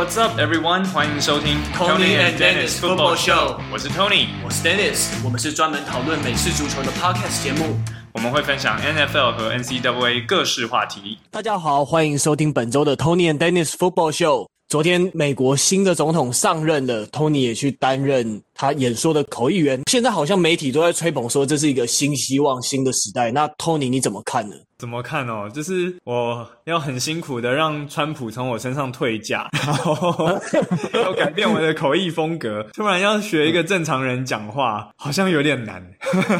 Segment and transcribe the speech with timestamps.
[0.00, 0.84] What's up, everyone？
[0.86, 3.58] 欢迎收听 Tony and Dennis Football Show。
[3.72, 5.08] 我是 Tony，我是 Dennis。
[5.24, 7.76] 我们是专门讨论美式足球的 Podcast 节目。
[8.12, 11.18] 我们会分享 NFL 和 NCAA 各式话题。
[11.30, 14.46] 大家好，欢迎收听本周的 Tony and Dennis Football Show。
[14.68, 19.81] 昨天美国新的总统上任了，Tony 也去担任 他演说的口译员。
[19.89, 23.31] 现在好像媒体都在吹捧说这是一个新希望、新的时代。
[23.31, 24.55] 那 Tony 你怎么看呢？
[24.77, 25.49] 怎么看哦？
[25.51, 30.39] 就是我要很辛苦的让川普从我身上退驾， 然后
[30.93, 32.63] 要改变我的口译风格。
[32.73, 35.83] 突然要学一个正常人讲话，好像有点难。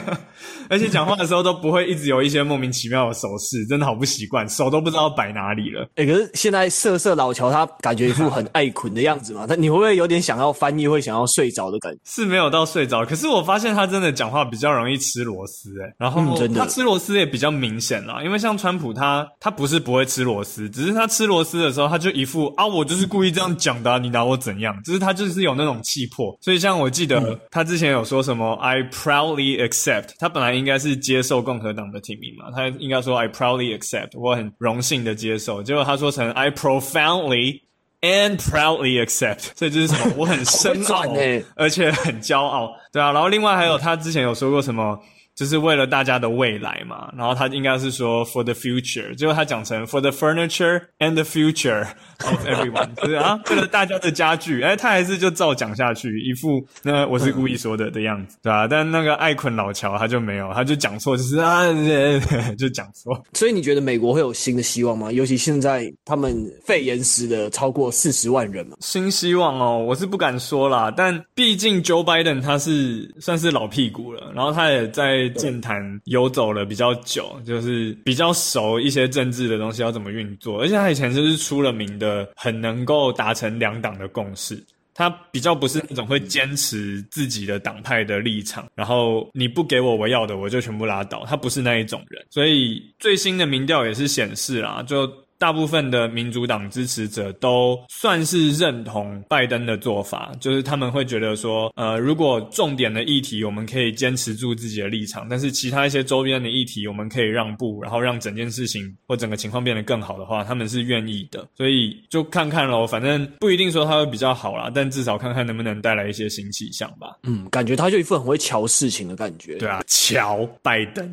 [0.70, 5.84] 而且讲话的时候都不会一直有一些莫名其妙的手势，真的好不习惯，手都不知道摆哪里了。
[5.96, 9.46] 哎、欸，可是现在瑟瑟老乔他感觉一副很爱捆的样子嘛？
[9.46, 12.00] 他你会不会有点想要翻译，会想要睡着的感觉？
[12.14, 16.22] 是没有到睡着，可是我发现他真的讲话比较容易吃螺丝，哎，然后、
[16.54, 18.42] 他吃螺丝也比较明显啦，因为。
[18.42, 24.76] 像川普他他不是不会吃螺丝，只是他吃螺丝的时候，他就一副啊，我就是故意这样讲的，啊，你拿我怎样？
[24.84, 26.36] 只是他就是有那种气魄。
[26.42, 35.62] 所以像我记得他之前有说什么、嗯、I proudly accept，他本来应该是接受共和党的提名嘛，他应该说 I proudly accept，我很荣幸的接受。
[35.62, 37.62] 结果他说成 I profoundly
[38.02, 41.16] and proudly accept，所以这是什么我很深奥，
[41.56, 43.12] 而且很骄傲，对啊。
[43.12, 45.00] 然后另外还有他之前有说过什么。
[45.36, 51.88] 就是为了大家的未来嘛，然后他应该是说 for the future，结果他讲成 for the furniture and the future
[52.26, 58.68] of everyone，就是啊，为了大家的家具，哎，他还是就照讲下去，一副那我是故意说的的样子，对吧？
[58.68, 61.64] 但那个爱困老乔他就没有，他就讲错，就是啊，
[62.60, 63.20] 就讲错。
[63.34, 65.12] 所以你觉得美国会有新的希望吗？
[65.12, 66.36] 尤其现在他们
[66.66, 68.76] 肺炎死的超过四十万人嘛。
[68.82, 75.21] 新希望哦，我是不敢说啦，但毕竟 Joe Biden 他是算是老屁股了，然后他也在。
[75.30, 84.64] 政坛游走了比较久，就是比较熟一些政治的东西要怎么运作，而且他以前就是出了名的很能够达成两党的共识，
[84.94, 95.12] 他比较不是那种会坚持自己的党派的立场，然后你不给我我要的我就全部拉倒，他不是那一种人，所以最新的民调也是显示啦，就。
[95.42, 111.48] 大部分的民主党支持者都算是认同拜登的做法，就是他们会觉得说，呃，如果重点的议题我们可以坚持住自己的立场，但是其他一些周边的议题我们可以让步，然后让整件事情或整个情况变得更好的话，他们是愿意的。
[111.58, 117.18] 所以就看看喽，反正不一定说他会比较好啦，但至少看看能不能带来一些新气象吧。
[117.24, 119.56] 嗯，感觉他就一副很会瞧事情的感觉。
[119.56, 121.04] 对啊，瞧拜登。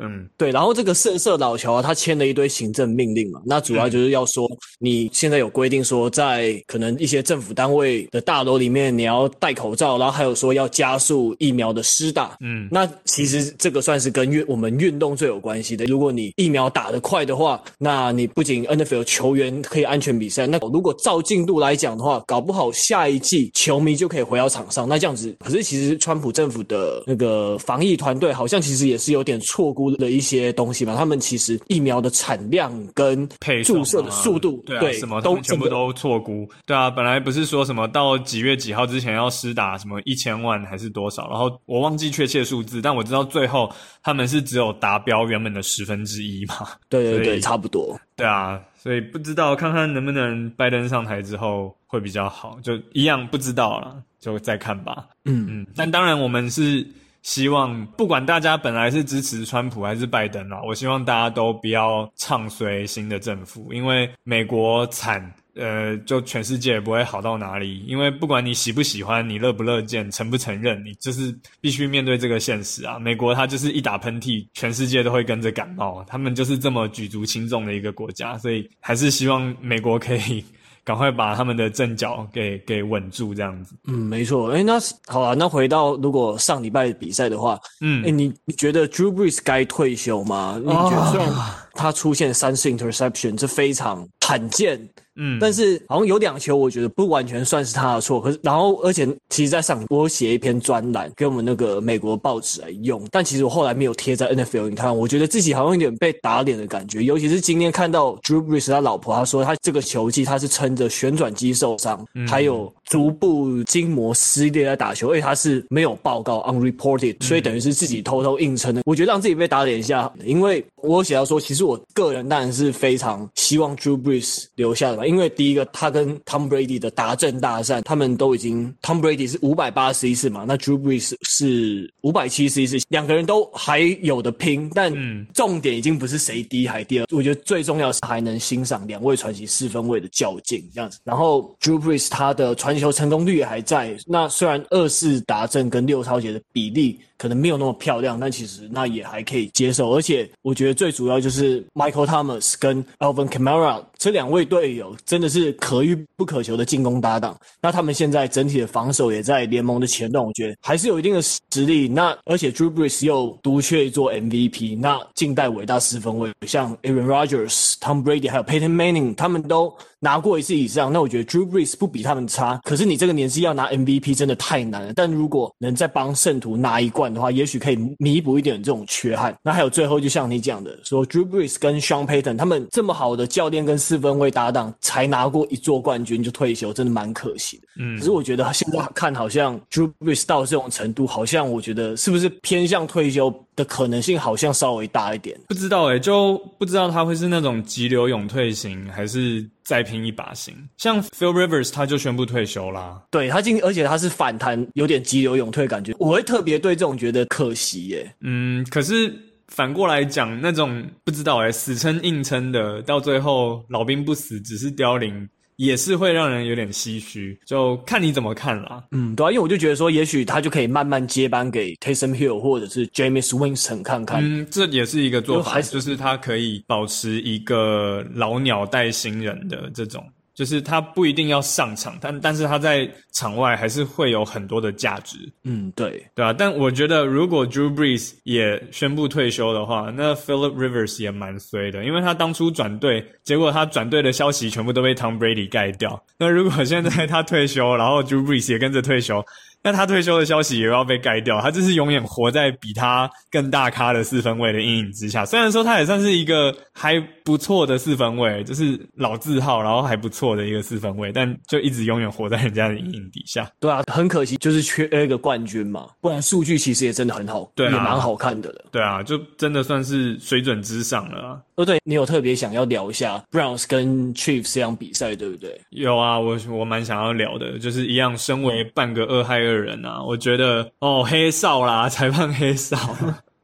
[0.00, 0.50] 嗯，对。
[0.50, 3.27] 然后这个色色老乔啊，他签了一堆行政命令。
[3.44, 12.36] 那主要就是要说，你现在有规定说，在可能一些政府单位的大楼里面，你要戴口罩，然后还有说要加速疫苗的施打。
[12.40, 15.84] 嗯，那其实这个算是跟运我们运动最有关系的。
[15.86, 24.88] 如果你疫苗打得快的话，那你不仅 NFL 球员可以安全比赛，那如果照进度来讲的话，搞不好下一季球迷就可以回到场上。
[24.88, 30.94] 那这样子，可是其实川普政府的那个防疫团队好像其实也是有点错估了一些东西吧？
[30.96, 36.46] 他们其实疫苗的产量跟配注射的速度，对啊，对什么都全部都错估。
[36.66, 46.68] 对啊，本来不是说什么到几月几号之前要施打什么一千万还是多少，然后我忘记确切数字，但我知道最后他们是只有达标原本的十分之一嘛。
[46.88, 47.98] 对对对，差不多。
[48.16, 55.06] 对啊，所以不知道看看能不能拜登上台之后会比较好，就一样不知道了，就再看吧。
[55.24, 56.86] 嗯嗯，但当然我们是。
[57.22, 67.80] 希望不管大家本来是支持川普还是拜登啦，我希望大家都不要唱衰新的政府，因为美国惨，呃，就全世界也不会好到哪里。
[67.86, 72.98] 因为不管你喜不喜欢，你乐不乐见，承不承认，你就是必须面对这个现实啊。
[72.98, 80.44] 美国它就是一打喷嚏，全世界都会跟着感冒，他们就是这么举足轻重的一个国家，所以还是希望美国可以。
[80.88, 83.74] 赶快把他们的阵脚给给稳住，这样子。
[83.88, 84.48] 嗯，没错。
[84.52, 85.34] 诶，那好啊。
[85.36, 90.58] 那回到如果上礼拜比赛的话，嗯，诶，你你觉得 Drew Brees 该退休吗？
[90.58, 91.30] 你觉得虽然
[91.74, 94.80] 他出现三次 interception，这非常罕见。
[95.18, 98.20] 嗯，但是好像有两球，我觉得不完全算是他的错。
[98.20, 104.68] 可是，然后而且，其实，在上我写一篇专栏给我们那个美国报纸来用，但其实我后来没有贴在 NFL。
[104.68, 107.02] 你看，我觉得自己好像有点被打脸的感觉。
[107.02, 118.82] 尤其是今天看到 Drew Brees 他老婆，他说他这个球季他是撑着旋转肌受伤，还有足部筋膜撕裂在打球，而且他是没有报告 （unreported），所以等于是自己偷偷硬撑的。
[118.84, 134.92] 我觉得让自己被打脸一下，因为我写到说，其实我个人当然是非常希望 Drew Brees 留下的吧，因为第一个他跟 Tom Brady 的达阵大战，他们都已经 Tom Brady 是五百八十一次嘛，那 Drew Brees 是五百七十一次，两个人都还有的拼，但
[135.34, 140.98] 重点已经不是谁第一还第二，我觉得最重要是还能欣赏两位传奇四分位的较劲这样子。
[141.04, 149.90] 然后 Drew Brees 他的传球成功率还在，那虽然二四达阵跟六超节的比例可能没有那么漂亮，但其实那也还可以接受。
[149.94, 157.36] 而且我觉得最主要就是 Michael Thomas 跟 Alvin Kamara 这两位队友真的是可遇不可求的进攻搭档。
[157.60, 161.88] 那他们现在整体的防守也在联盟的前段，我觉得还是有一定的实力。
[161.88, 170.92] 那而且 Drew Brees 又独缺一座 MVP，那近代伟大四分卫像 Aaron Rodgers、Tom Brady 还有 Peyton Manning，他们都拿过一次以上。
[170.92, 172.60] 那我觉得 Drew Brees 不比他们差。
[172.62, 174.92] 可是你这个年纪要拿 MVP 真的太难了。
[174.94, 179.36] 但如果能再帮圣徒拿一冠，的话，也许可以弥补一点这种缺憾。
[179.42, 187.68] 那还有最后，就像你讲的，说 Drew Brees 跟 Sean Payton 他们这么好的教练跟四分卫搭档，才拿过一座冠军就退休，真的蛮可惜的。
[187.78, 195.36] 嗯，可是我觉得现在看好像 Drew Brees 到这种程度，好像我觉得是不是偏向退休的可能性好像稍微大一点？
[195.48, 200.54] 不知道诶、欸，就不知道他会是那种急流勇退型，还是再拼一把型。
[200.76, 203.02] 像 Phil Rivers 他就宣布退休啦。
[203.10, 205.92] 对，他今而且他是反弹，有点急流勇退感觉。
[205.98, 208.14] 我会特别对这种觉得可惜耶、欸。
[208.20, 209.12] 嗯，可是
[209.48, 215.28] 反过来讲，那种不知道诶、欸，死撑硬撑的，到最后老兵不死，只是凋零。
[215.58, 218.82] 也是会让人有点唏嘘，就看你怎么看啦。
[218.92, 224.22] 嗯，对啊，因为我就觉得说，也许他就可以慢慢接班给 Taysom Hill 或者是 Jameis Winston 看看。
[224.22, 230.04] 嗯，这也是一个做法，就是他可以保持一个老鸟带新人的这种。
[230.38, 235.16] 就是他不一定要上场，但但是他在场外还是会有很多的价值。
[235.42, 236.32] 嗯，对，对啊。
[236.32, 246.00] 但我觉得如果 Drew Brees 也宣布退休的话，那 Philip Rivers 也蛮衰的，因为他当初转队，结果他转队的消息全部都被 Tom Brady 盖掉。
[246.16, 249.20] 那如果现在他退休，然后 Drew Brees 也跟着退休。
[249.62, 255.24] 那他退休的消息也要被盖掉，他就是永远活在比他更大咖的四分位的阴影之下。
[255.24, 263.50] 虽然说他也算是一个还不错的四分位，就是老字号，然后还不错的一个四分位，但就一直永远活在人家的阴影底下。
[263.60, 268.64] 对啊，很可惜，就是缺一个冠军嘛，不然数据其实也真的很好，对啊，也蛮好看的了。
[268.70, 271.40] 对啊，就真的算是水准之上了啊。
[271.56, 275.60] 哦，对，你有特别想要聊一下 Browns 跟 Chiefs 这场比赛，对不对？
[275.70, 282.76] 有啊，我我蛮想要聊的，就是一样，身为半个俄亥俄人啊，我觉得哦，黑哨啦， 裁判黑哨，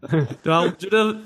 [0.42, 1.16] 对啊，我觉得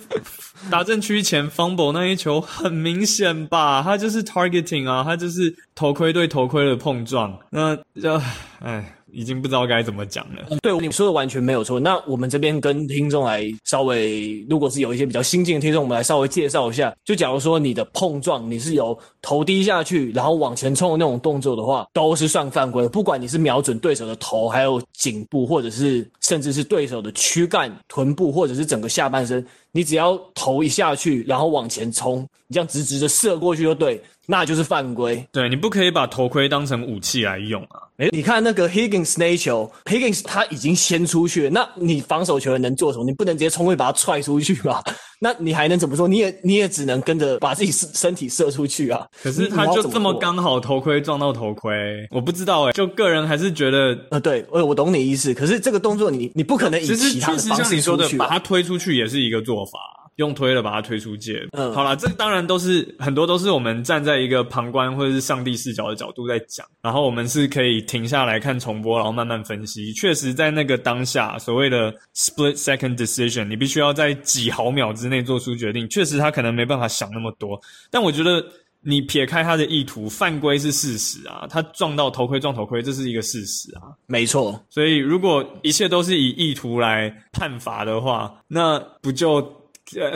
[0.70, 8.20] 达阵区前 fumble 那一球很明显吧，他就是 targeting 啊，他就是头盔对头盔的碰撞，那就
[8.60, 8.94] 唉。
[9.12, 10.56] 已经不知道该怎么讲了。
[10.62, 11.80] 对，你说的完全没有错。
[11.80, 16.94] 那我们这边跟听众来稍微，如果是有一些比较新进的听众，我们来稍微介绍一下。
[17.04, 22.88] 就假如说你的碰撞，你是由头低下去，然后往前冲的那种动作的话，都是算犯规的。
[22.88, 34.02] 不管你是瞄准对手的头，还有颈部，或者是甚至是对手的躯干、臀部，或者是整个下半身，你只要头一下去，然后往前冲，你这样直直的射过去就对。
[34.30, 35.26] 那就是犯规。
[35.32, 37.80] 对，你不可以把头盔当成武器来用啊！
[37.96, 43.06] 诶，你看那个 Higgins 那一球，Higgins 他已经先出去了，那你防守球员能做什么？
[43.06, 44.84] 你不能直接冲过去把他踹出去吧？
[45.18, 46.06] 那你还能怎么说？
[46.06, 49.04] 你也你也只能跟着把自己身身体射出去啊！
[49.22, 51.72] 可是他就这么刚好头盔撞到头盔，
[52.10, 55.32] 我不知道诶，就个人还是觉得呃，对，呃，我懂你意思。
[55.32, 57.64] 可是这个动作你你不可能以其他的方式出去啊。
[57.64, 59.72] 像你说的，把他推出去也是一个做法。
[60.18, 69.92] 用推了把它推出界，嗯，好啦，这当然都是很多都是我们站在一个旁观或者是上帝视角的角度在讲，然后我们是可以停下来看重播，然后慢慢分析。
[69.92, 75.88] 确实，在那个当下，所谓的 split second decision，你必须要在几毫秒之内做出决定。
[75.88, 77.56] 确实，他可能没办法想那么多，
[77.88, 78.44] 但我觉得
[78.80, 84.60] 你撇开他的意图，犯规是事实啊，他撞到头盔撞头盔，这是一个事实啊，没错。
[84.68, 89.56] 所以，如果一切都是以意图来判罚的话，那不就？
[89.96, 90.10] 呃，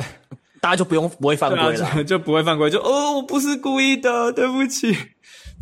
[0.60, 4.96] 大家就不用不会犯规了，就，就不会犯规，就哦，我不是故意的，对不起。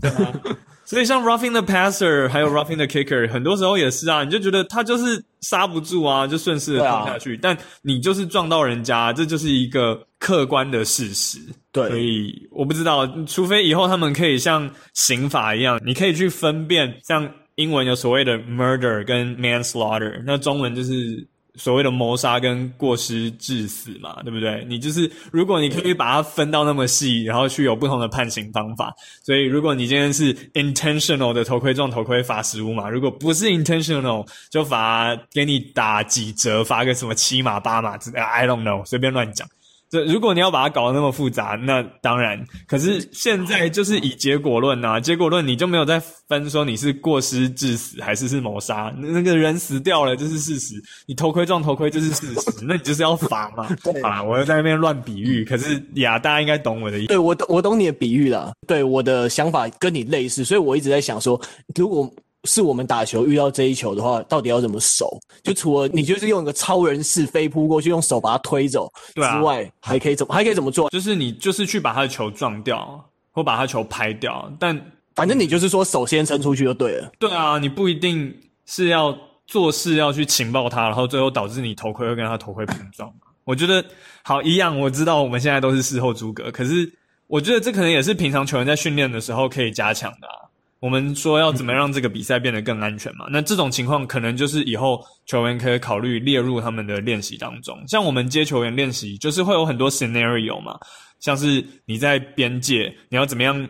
[0.00, 0.32] 对啊，
[0.84, 11.38] 所以像 roughing the passer，还有 roughing the kicker，很多时候也是啊，你就觉得他就是刹不住啊，就顺势的撞下去，啊，但你就是撞到人家，这就是一个客观的事实。
[11.72, 21.26] 对，所以我不知道，除非以后他们可以像刑法一样，你可以去分辨，像英文有所谓的 murder 跟 manslaughter，那中文就是。
[21.56, 24.64] 所谓的谋杀跟过失致死嘛，对不对？
[24.68, 28.94] 你就是如果你可以把它分到那么细，然后去有不同的判刑方法。
[29.22, 39.48] 所以如果你今天是 intentional 的头盔撞头盔罚十五码，如果不是 intentional 就罚给你打几折，罚个什么七码八码之类，I don't know，随便乱讲。
[39.90, 42.40] 这如果你要把它搞得那么复杂，那当然。
[42.68, 50.74] 可是现在就是以结果论啊，结果论你就没有再分说你是过失致死还是是谋杀，那个人死掉了就是事实，
[51.06, 53.68] 你头盔撞头盔就是事实， 那你就是要罚嘛。
[53.82, 57.08] 对啊，我又在那边乱比喻，可是呀，大家应该懂我的意思。
[57.08, 58.52] 对，我懂，我懂你的比喻啦。
[58.68, 61.40] 对，我的想法跟你类似，所以我一直在想说，
[61.74, 62.08] 如果。
[62.44, 65.20] 是我们打球遇到这一球的话，到底要怎么守？
[65.42, 70.88] 就除了你就是用一个超人式飞扑过去，用手把它推走之外，啊、还可以怎么还可以怎么做？
[70.90, 74.50] 就是你就是去把他的球撞掉，或把他球拍掉。
[74.58, 74.78] 但
[75.14, 77.12] 反正你就是说手先伸出去就对了。
[77.18, 79.16] 对啊，你不一定是要
[79.46, 83.12] 做事要去情报他，然后最后导致你头盔会跟他头盔碰撞。
[83.44, 83.84] 我觉得
[84.22, 86.90] 好一样，我知道我们现在都是事后诸葛，可是
[87.26, 90.48] 我觉得这可能也是平常球员在训练的时候可以加强的啊。
[90.80, 93.26] 我们说要怎么让这个比赛变得更安全嘛？
[93.30, 97.78] 那这种情况可能就是以后球员可以考虑列入他们的练习当中。
[97.86, 100.78] 像我们接球员练习，就是会有很多 scenario 嘛，
[101.18, 103.68] 像是你在边界，你要怎么样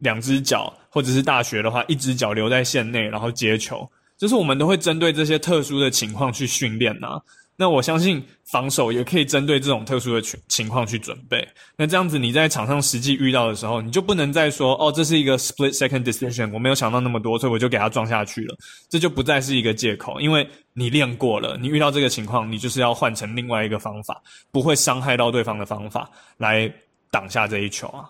[0.00, 7.18] 两只脚，或者是大学的话，一只脚留在线内，然后接球，就是我们都会针对这些特殊的情况去训练呐。
[7.60, 11.46] 那我相信防守也可以针对这种特殊的情情况去准备。
[11.76, 18.56] 那这样子你在场上实际遇到的时候，你就不能再说哦，这是一个 split second decision，我没有想到那么多，所以我就给他撞下去了。
[18.88, 26.72] 这就不再是一个借口，因为你练过了，你遇到这个情况，你就是要换成另外一个方法，不会伤害到对方的方法来
[27.10, 28.08] 挡下这一球啊。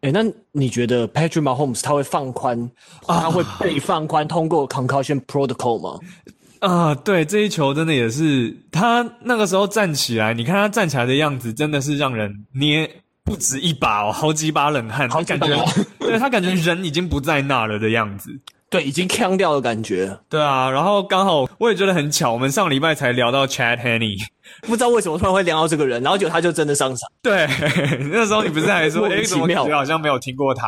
[0.00, 2.70] 诶，那你觉得 Patrick Mahomes 他会放宽，
[3.06, 5.98] 他会被放宽通过 concussion protocol 吗？
[6.60, 12.88] 啊，对，这一球真的也是他那个时候站起来，你看他站起来的样子，真的是让人捏
[13.24, 15.64] 不止一把哦，好几把冷汗，他感觉，
[16.00, 18.30] 对，他感觉人已经不在那了的样子，
[18.70, 24.18] 对，已经呛掉的感觉，对啊，然后刚好我也觉得很巧，我们上礼拜才聊到 Chad Henne，
[24.66, 27.46] 不知道为什么突然会聊到这个人，然后就他就真的上场，对，
[28.10, 30.66] 那时候你不是还说，诶，怎么感觉好像没有听过他？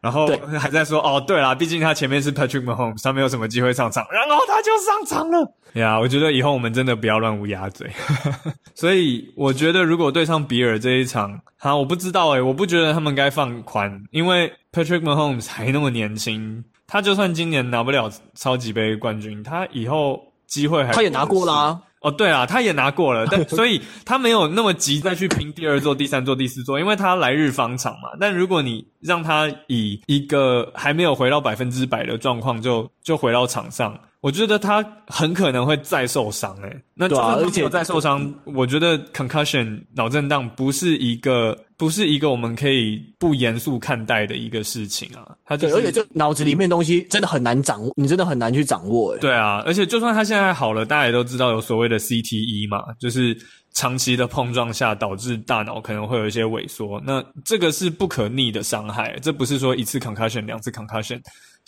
[0.00, 0.26] 然后
[0.58, 5.40] 还在说哦，对啦，毕竟他前面是 Patrick Mahomes，他没有什么机会上场，然后他就上场了。
[5.74, 7.90] 呀，yeah, 我觉得以后我们真的不要乱乌鸦嘴。
[8.74, 21.78] 所以我觉得如果对上比尔这一场，哈，我不知道诶，我不觉得他们该放宽，因为 Patrick Mahomes 还那么年轻，他就算今年拿不了超级杯冠军，他以后机会还他也拿过啦。
[22.00, 28.08] 哦，对啊，他也拿过了，但 所以他没有那么急再去拼第二座、第三座、第四座，因为他来日方长嘛。
[28.18, 33.98] 但如果你让他以一个还没有回到百分之百的状况就就回到场上。
[34.20, 45.26] 我觉得他很可能会再受伤诶、欸，那就算而且再受伤，我觉得 concussion 脑震荡不是一个不是一个我们可以不严肃看待的一个事情啊。
[45.46, 49.20] 他就是、对，而且这脑子里面东西真的很难掌握，你真的很难去掌握诶、欸。
[49.20, 53.34] 对啊，而且就算他现在好了，大家也都知道有所谓的 CTE 嘛，就是
[53.72, 61.18] 长期的碰撞下导致大脑可能会有一些萎缩，那这个是不可逆的伤害，这不是说一次 concussion 两次 concussion。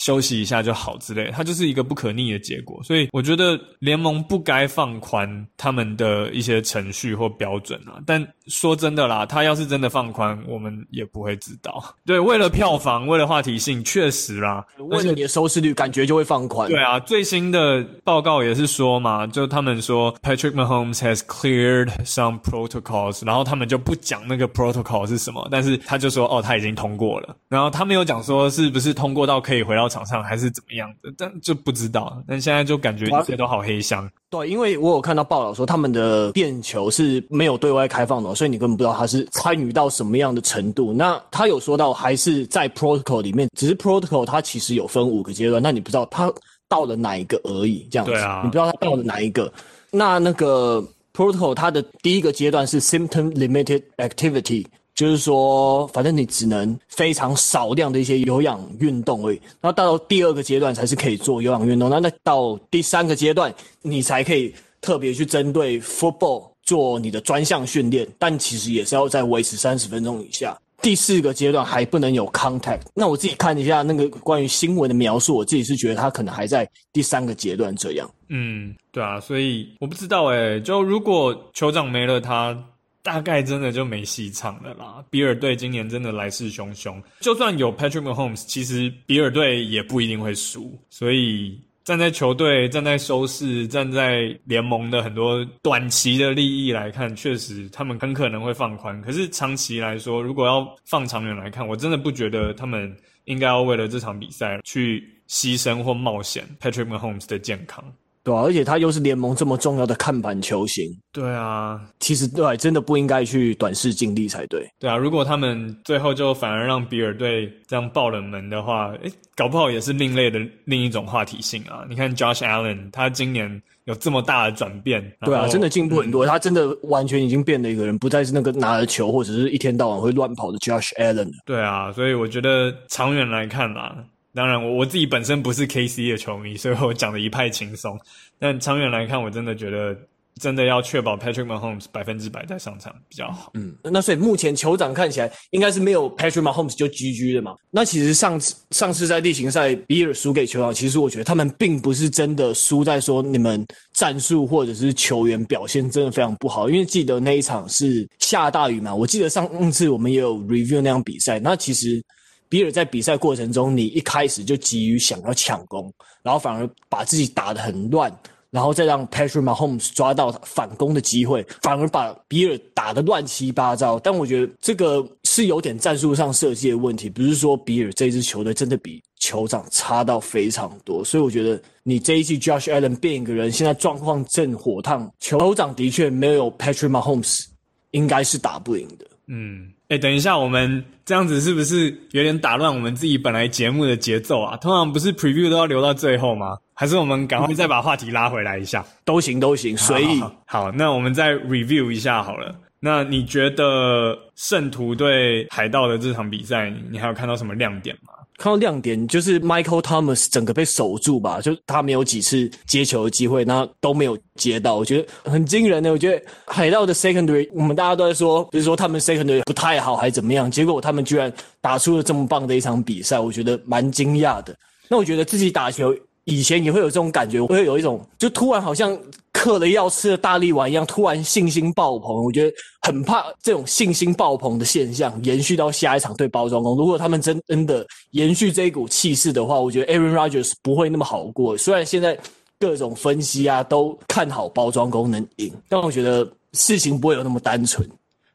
[0.02, 8.02] 休息一下就好之类，它就是一个不可逆的结果，所以我觉得联盟不该放宽他们的一些程序或标准啊。
[8.04, 11.80] 但说真的啦，他要是真的放宽，我们也不会知道。
[12.04, 16.68] 对，为了票房，为了话题性，确实啦，为了你的收视率，感觉就会放宽。
[16.68, 29.88] 对啊，最新的报告也是说嘛，就他们说 Patrick Mahomes has cleared some protocols，然后他们就不讲那个 protocol 是什么，但是他就说哦，他已经通过了，然后他没有讲说是不是通过到可以回到。
[29.92, 32.22] 场上还是怎么样的，但就不知道。
[32.26, 34.10] 但现在就感觉一切都好黑箱。
[34.30, 40.92] 对，因为我有看到报道说他们的电球是没有对外开放的，所以你根本不知道他是参与到什么样的程度。
[40.92, 46.32] 那他有说到还是在 protocol 里面，只是 protocol 它其实有分五个阶段，那你不知道他
[46.68, 47.86] 到了哪一个而已。
[47.90, 49.52] 这样子，对啊，你不知道他到了哪一个。
[49.90, 50.82] 那那个
[51.14, 54.64] protocol 它的第一个阶段是 symptom limited activity。
[54.94, 59.40] 就是说，反正你只能非常少量的一些有氧运动而已。
[59.60, 61.88] 然后到第二个阶段才是可以做有氧运动。
[61.88, 68.06] 那那到第三个阶段，你才可以特别去针对 football 做你的专项训练。
[68.18, 70.54] 但其实也是要在维持三十分钟以下。
[70.82, 72.80] 第四个阶段还不能有 contact。
[72.92, 78.10] 那我自己看一下那个关于新闻的描述，我自己是觉得他可能还在第三个阶段这样。
[78.28, 82.62] 嗯，对啊，所以我不知道诶，就如果酋长没了他。
[83.02, 85.04] 大概真的就没戏唱了啦。
[85.10, 90.78] 比尔队今年真的来势汹汹，就算有 Patrick Mahomes，其实比尔队也不一定会输。
[90.88, 99.02] 所以站在球队、站在收视、站在联盟的很多短期的利益来看，确实他们很可能会放宽。
[99.02, 107.84] 可是长期来说，如果要放长远来看，我真的不觉得他们应该要为了这场比赛去牺牲或冒险 Patrick Mahomes 的健康。
[108.24, 110.84] 对啊，而且他又是联盟这么重要的看板球星。
[111.12, 114.66] 对啊，其实对，真的不应该去短视尽力才对。
[114.78, 121.84] 对啊，如果他们最后就反而让比尔队这样爆冷门的话，诶，搞不好也是另类的另一种话题性啊。
[121.88, 125.02] 你看 Josh Allen，他今年有这么大的转变。
[125.24, 131.30] 对啊，真的进步很多，嗯，他真的完全已经变了一个人，不再是那个拿着球或者是一天到晚会乱跑的 Josh Allen。
[131.44, 133.96] 对啊，所以我觉得长远来看啦。
[134.34, 137.98] 当然，我我自己本身不是 KC 的球迷， 所以我讲的一派轻松。
[138.38, 139.94] 但长远来看，我真的觉得，
[140.40, 143.50] 真的要确保 Patrick Mahomes 百分之百在上场比较好。
[143.52, 147.54] 嗯，那所以目前酋长看起来应该是没有 Patrick Mahomes 就 GG 的嘛？
[147.70, 153.62] 那其实上次上次在例行赛比尔输给酋长，其实我觉得他们并不是真的输在说你们
[153.92, 158.94] 战术或者是球员表现真的非常不好，因为记得那一场是下大雨嘛。
[158.94, 162.02] 我记得上次我们也有 review 那场比赛，那其实。
[162.52, 165.90] 比尔在比赛过程中，你一开始就急于想要抢攻，
[166.22, 168.14] 然后反而把自己打得很乱，
[168.50, 173.98] 然后再让 Patrick Mahomes 抓到反攻的机会，反而把比尔打得乱七八糟。
[173.98, 181.02] 但我觉得这个是有点战术上设计的问题，不是说比尔这支球队真的比酋长差到非常多。
[181.02, 187.46] 所以我觉得你这一季 Josh Allen 变一个人，现在状况正火烫，酋长的确没有 Patrick Mahomes，
[187.92, 189.06] 应该是打不赢的。
[189.28, 189.72] 嗯。
[189.92, 194.56] 哎，等一下，我们这样子是不是有点打乱我们自己本来节目的节奏啊？
[194.56, 196.56] 通常不是 preview 都要留到最后吗？
[196.72, 198.82] 还是我们赶快再把话题拉回来一下？
[199.04, 200.22] 都行，都行，随意。
[200.46, 202.54] 好，那我们再 review 一下好了。
[202.80, 208.14] 那你觉得圣徒对海盗的这场比赛，你还有看到什么亮点吗？
[208.42, 215.92] 看到亮点就是 Michael Thomas 整个被守住吧，就他没有几次接球的机会，那都没有接到，我觉得很惊人的。
[215.92, 224.52] 我觉得海盗的 secondary，我们大家都在说，就是说他们 secondary 不太好，还是怎么样，结果他们居然打出了这么棒的一场比赛，我觉得蛮惊讶的。
[224.88, 225.94] 那我觉得自己打球。
[226.24, 228.96] 以前也会有这种感觉，我会有一种就突然好像
[229.32, 232.14] 嗑了药吃了大力丸一样，突然信心爆棚。
[232.22, 236.76] 我觉得很怕这种信心爆棚的现象延续到下一场对包装工。
[236.76, 241.56] 如果他们真真的延续这一股气势的话，我觉得 Aaron Rodgers 不会那么好过。
[241.56, 242.16] 虽然现在
[242.60, 247.84] 各种分析啊都看好包装工能赢，但我觉得事情不会有那么单纯。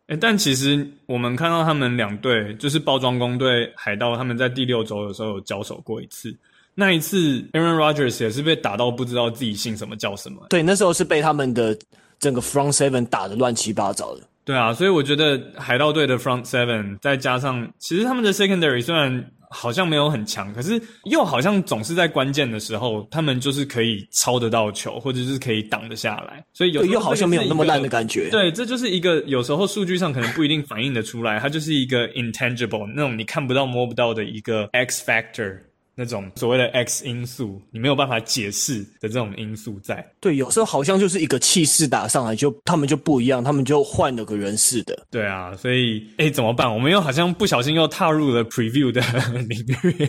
[0.08, 6.36] 诶，但其实我们看到他们两队，就是包装工对海盗，他们在第六周的时候有交手过一次。
[6.80, 10.46] 那一次，Aaron Rodgers 也是被打到不知道自己姓什么叫什么。
[10.52, 11.76] 对，那时候是被他们的
[12.20, 14.22] 整个 front seven 打得乱七八糟的。
[14.46, 26.46] 对啊，所以我觉得海盗队的 front seven 再加上，其实他们的 secondary 虽然好像没有很强，可是又好像总是在关键的时候，他们就是可以抄得到球，或者是可以挡得下来。
[26.54, 28.30] 所以有又好像没有那么烂的感觉。
[28.30, 35.58] 对，这就是一个有时候数据上可能不一定反映得出来，它就是一个 intangible 那种你看不到摸不到的一个 X factor。
[36.00, 40.06] 那种所谓的 X 因素，你没有办法解释的这种因素在。
[40.20, 45.08] 对，有时候好像就是一个气势打上来就，就他们就不一样，他们就换了个人似的。
[45.10, 46.72] 对啊，所以诶怎么办？
[46.72, 49.02] 我们又好像不小心又踏入了 preview 的
[49.48, 50.08] 领域。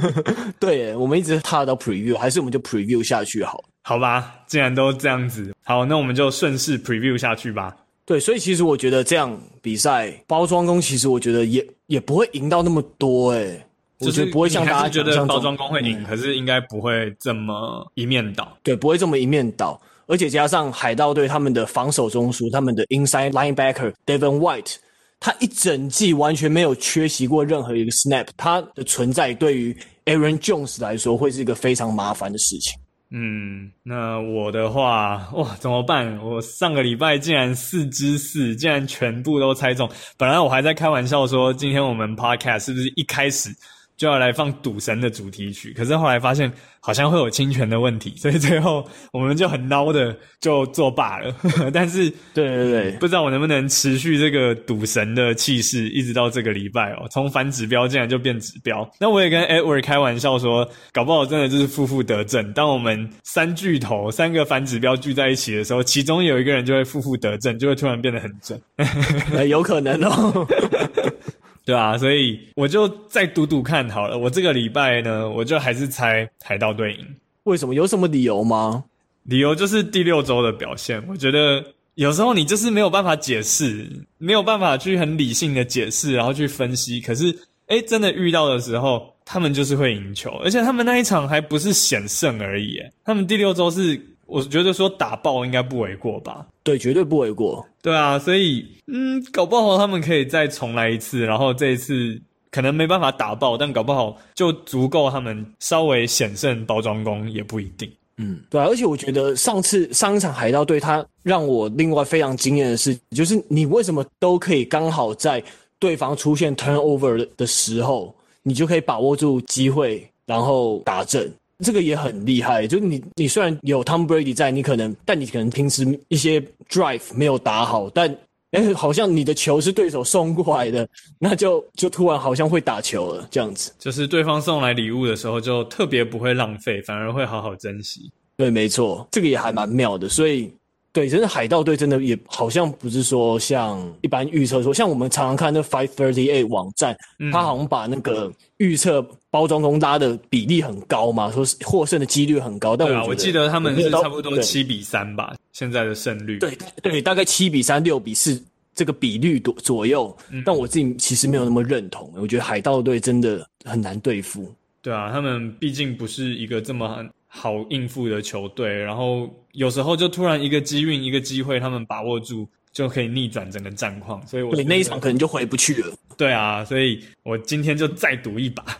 [0.58, 3.62] 对，我们一直踏到 preview，还是我们就 preview 下去好？
[3.82, 7.76] 好吧，既然都这样子，好，那我们就顺势 preview 下去吧。
[8.06, 13.60] 对，所以其实我觉得这样比赛包装工，其实我觉得也也不会赢到那么多诶
[14.00, 18.56] 我觉得不会像大家觉得包装工会赢，可是应该不会这么一面倒。
[18.62, 19.80] 对，不会这么一面倒。
[20.06, 24.76] 而且加上海盗队他们的防守中枢，他们的 inside linebacker Devin White，
[25.18, 32.78] 他一整季完全没有缺席过任何一个 snap，他的存在对于 Aaron Jones 来说会是一个非常麻烦的事情。
[33.10, 36.18] 嗯，那我的话，哇，怎么办？
[36.18, 39.88] 我上个礼拜竟然四之四，竟然全部都猜中。
[40.16, 43.48] 本来我还在开玩笑说，今天我们 podcast 是不是一开始
[43.96, 51.34] 就要来放赌神的主题曲，可是后来发现好像会有侵权的问题，所以最后我们就很孬的就作罢了。
[51.72, 58.86] 但是，对对对，不知道我能不能持续这个赌神的气势，一直到这个礼拜哦，从反指标竟然就变指标。
[59.00, 62.52] 那我也跟 Edward 开玩笑说，搞不好真的就是负负得正。
[62.52, 68.60] 当我们三巨头三个反指标聚在一起的时候，其中有一个人就会负负得正，就会突然变得很正。
[69.48, 70.46] 有可能哦。
[71.66, 74.16] 对啊，所以我就再赌赌看好了。
[74.16, 77.04] 我这个礼拜呢，我就还是猜海盗队赢。
[77.42, 77.74] 为什么？
[77.74, 78.84] 有什么理由吗？
[79.24, 81.02] 理由就是第六周的表现。
[81.08, 81.64] 我觉得
[81.96, 83.84] 有时候你就是没有办法解释，
[84.18, 87.00] 没有办法去很理性的解释，然后去分析。
[87.00, 96.46] 可是，诶，真的遇到的时候，他们就是会赢球，而且他们那一场还不是险胜而已，他们第六周是，我觉得说打爆应该不为过吧？
[96.62, 97.64] 对，绝对不为过。
[97.80, 107.90] 对啊，所以嗯，搞不好他们可以再重来一次，然后这一次可能没办法打爆，但搞不好就足够他们稍微险胜包装工也不一定。
[108.18, 115.42] 嗯，对啊，而且我觉得上次上一场海盗队，他让我另外非常惊艳的是，就是你为什么都可以刚好在
[115.78, 121.30] 对方出现 turnover 的时候，你就可以把握住机会，然后打正，
[121.64, 122.66] 这个也很厉害。
[122.66, 128.14] 就是你你虽然有 Tom Brady 在，你可能但你可能平时一些 drive 没有打好，但
[128.52, 130.88] 哎，好像你的球是对手送过来的，
[131.18, 133.72] 那就就突然好像会打球了，这样子。
[133.78, 138.10] 就是对方送来礼物的时候，就特别不会浪费，反而会好好珍惜。
[138.36, 140.08] 对，没错，这个也还蛮妙的。
[140.08, 140.52] 所以，
[140.96, 152.74] 对，真的海盗队真的也好像不是说像一般预测说，像我们常常看那 Five Thirty Eight 网站，嗯、他好像把那个预测包装工拉的比例很高嘛，说是获胜的几率很高。
[152.74, 156.38] 但我、啊、我记得他们是差不多七比三吧，现在的胜率。
[156.38, 158.42] 对对，大概七比三、六比四。
[158.74, 162.12] 这个比率多左右，嗯，但我自己其实没有那么认同。
[162.14, 164.54] 我觉得海盗队真的很难对付。
[164.82, 167.02] 对啊，他们毕竟不是一个这么
[167.36, 174.26] 好应付的球队，然后有时候就突然一个机运、一个机会，他们把握住就可以逆转整个战况。
[174.26, 175.92] 所以我觉得，对那一场可能就回不去了。
[176.16, 178.64] 对啊，所以我今天就再赌一把。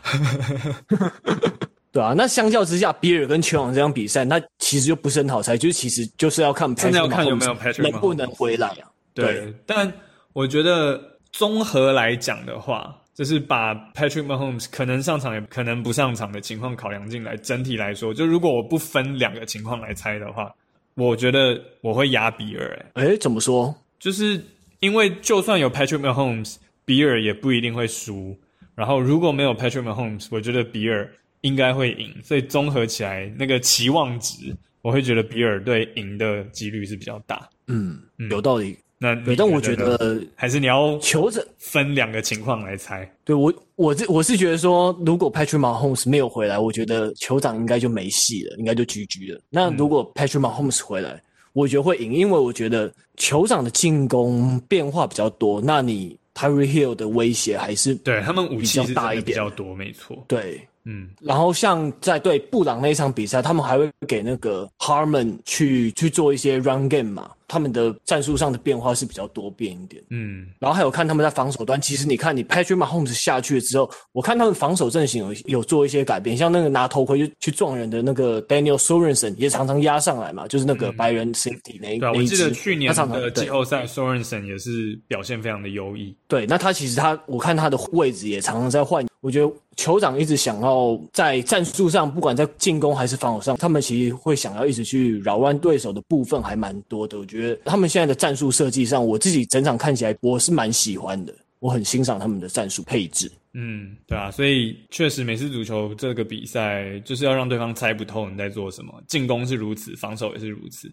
[1.92, 8.88] 对啊，那相较之下，比尔跟球王这场比赛，那其实就不是很好猜，就是其实就是要看真的要看有没有 Patrick 能不能回来啊。
[9.14, 9.90] 对，对，但
[10.35, 11.01] 我觉得
[11.33, 17.35] 综合来讲的话，就是把 Patrick Mahomes 可能上场也可能不上场的情况考量进来。
[17.38, 20.55] 整体来说，就如果我不分两个情况来猜的话，
[20.96, 22.87] 我觉得我会压比尔。
[22.92, 23.74] 诶，诶怎么说？
[23.98, 24.38] 就是
[24.81, 28.38] 因为就算有 Patrick Mahomes，比尔也不一定会输。
[28.74, 32.14] 然后如果没有 Patrick Mahomes，我觉得比尔应该会赢。
[32.22, 37.48] 所以综合起来，那个期望值，我会觉得比尔对赢的几率是比较大。
[37.68, 38.76] 嗯，嗯有道理。
[38.98, 43.06] 那对，但我觉得还是你要求着分两个情况来猜。
[43.24, 49.40] 对我，我这我是觉得说，如果 Patrick Mahomes 没有回来，我觉得酋长应该就没戏了，应该就 GG 了。
[49.50, 60.24] 那如果 Patrick Mahomes 回来，我觉得会赢，因为我觉得酋长的进攻变化比较多，那你 Tyreek Hill 的威胁还是对他们武器大一点比较多，没错。
[60.26, 60.61] 对。
[60.87, 70.01] 嗯，然后像在对布朗那一场比赛，他们还会给那个 Harmon 去去做一些 run game 嘛，他们的战术上的变化是比较多变一点。
[70.11, 86.14] 嗯，然后还有看他们在防守端，其实你看你 Patrick Mahomes 下去了之后，我看他们防守阵型有有做一些改变，像那个拿头盔就去撞人的那个 Daniel Sorensen 也常常压上来嘛，就是那个白人 safety 那一、嗯、对、啊，我记得去年的季后赛 Sorensen 也是表现非常的优异。
[86.29, 89.05] 对，那他其实他我看他的位置也常常在换。
[89.27, 97.19] 我觉得酋长一直想要在战术上，不管在进攻还是防守上，他们其实会想要一直去扰乱对手的部分还蛮多的。
[97.19, 103.29] 我觉得他们现在的战术设计上，我自己整场看起来我是蛮喜欢的，我很欣赏他们的战术配置。
[103.53, 110.89] 嗯，对啊，所以确实美式足球这个比赛就是要让对方猜不透你在做什么，进攻是如此，防守也是如此。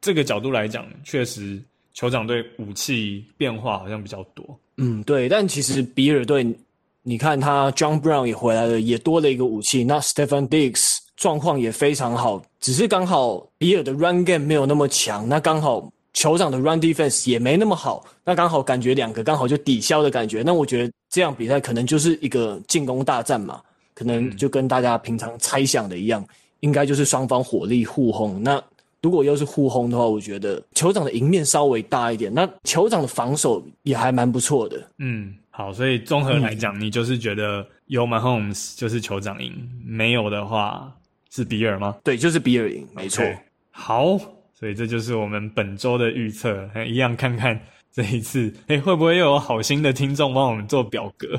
[0.00, 1.60] 这个角度来讲，确实
[1.96, 4.56] 酋长队武器变化好像比较多。
[4.76, 6.46] 嗯，对，但其实比尔队。
[7.02, 9.82] 你看他 John Brown 也回来了，也多了一个武器。
[9.84, 20.42] 那 Stephen Diggs 状况也非常好，只是刚好比尔的 Run Game 没有那么强，那刚好酋长的 Run Defense 也没那么好，那刚好感觉两个刚好就抵消的感觉。
[20.44, 23.60] 那我觉得这样比赛可能就是一个进攻大战嘛，
[23.94, 26.24] 可能就跟大家平常猜想的一样，
[26.60, 28.42] 应该就是双方火力互轰。
[28.42, 28.62] 那
[29.02, 32.32] 如果又是互轰的话，我觉得酋长的赢面稍微大一点。
[32.32, 35.34] 那酋长的防守也还蛮不错的，嗯。
[35.54, 39.52] 好，所以综合来讲，嗯，你就是觉得有 Mahomes 就是酋长赢，
[39.84, 40.90] 没有的话
[41.30, 41.94] 是比尔吗？
[42.02, 43.22] 对，就是比尔赢，没错。
[43.22, 43.36] Okay.
[43.70, 44.18] 好，
[44.54, 47.60] 所以这就是我们本周的预测，一样看看
[47.92, 51.38] 这一次，诶，会不会又有好心的听众帮我们做表格？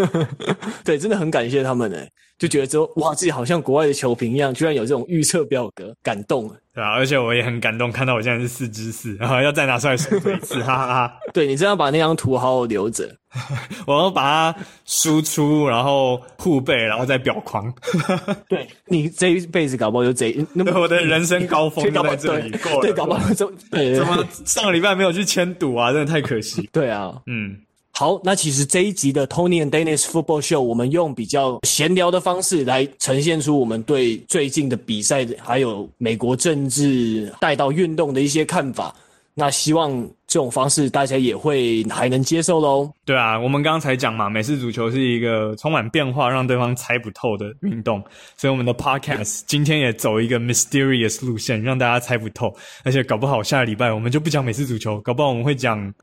[0.84, 2.06] 对，真的很感谢他们诶，
[2.38, 6.54] 就觉得之后哇，自己好像国外的球评一样，居然有这种预测表格，感动。
[6.74, 11.18] 对啊，而且我也很感动，看到我现在是四之四，然后要再拿出来数一次，哈哈哈。
[11.32, 13.08] 对，你真要把那张图好好留着，
[13.86, 17.72] 我要把它输出，然后互背，然后再裱框。
[18.48, 22.80] 对，你这一辈子搞不好就这，那么我的人生高峰就在这里过了。
[22.80, 23.94] 对，搞不好就对。
[23.94, 25.92] 怎么上个礼拜没有去签赌啊？
[25.92, 26.68] 真的太可惜。
[26.72, 27.56] 对啊，嗯。
[27.96, 38.92] 好，那其实这一集的 Tony and Dennis Football Show，我们用比较闲聊的方式来呈现出我们对最近的比赛，还有美国政治带到运动的一些看法。
[39.32, 39.92] 那希望
[40.26, 42.90] 这种方式大家也会还能接受喽。
[43.04, 48.02] 对啊，我们刚才讲嘛，美式足球是一个充满变化、让对方猜不透的运动，
[48.36, 52.52] 所以我们的 podcast 今天也走一个 mysterious 路线，让大家猜不透。
[52.82, 55.94] 而且搞不好下个礼拜我们就不讲美式足球，搞不好我们会讲。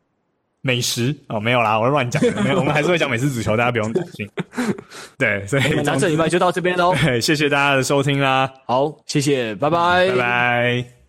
[0.62, 2.21] 美食哦，没有啦，我乱讲。
[2.43, 4.30] 没有，我们还是会讲美式足球，大家不用担心。
[5.17, 6.93] 对，所以那这礼拜就到这边喽。
[7.21, 8.52] 谢谢大家的收听啦。
[8.65, 11.01] 好，谢谢，拜拜，拜拜。